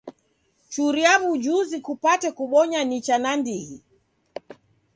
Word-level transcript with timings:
Churia 0.73 1.13
w'ujuzi 1.21 1.77
kupate 1.85 2.27
kubonya 2.37 2.79
nicha 2.89 3.15
nandighi. 3.23 3.77